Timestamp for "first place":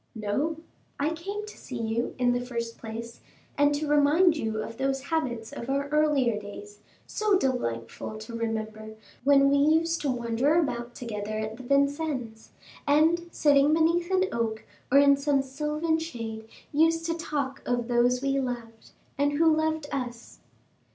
2.43-3.21